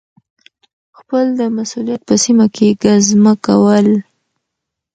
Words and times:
خپل 0.99 1.25
د 1.39 1.41
مسؤلیت 1.57 2.01
په 2.09 2.15
سیمه 2.23 2.45
کي 2.55 2.67
ګزمه 2.83 3.33
کول 3.45 3.87